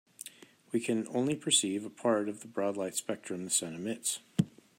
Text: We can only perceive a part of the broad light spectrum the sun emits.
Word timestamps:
We 0.71 0.79
can 0.79 1.07
only 1.09 1.35
perceive 1.35 1.85
a 1.85 1.89
part 1.91 2.27
of 2.27 2.39
the 2.41 2.47
broad 2.47 2.75
light 2.75 2.95
spectrum 2.95 3.43
the 3.45 3.51
sun 3.51 3.75
emits. 3.75 4.17